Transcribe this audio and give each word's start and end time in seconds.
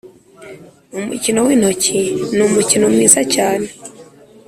umukino 0.99 1.39
w’intoki 1.47 1.99
ni 2.35 2.41
umukino 2.47 2.85
mwiza 2.93 3.21
cyane 3.33 3.67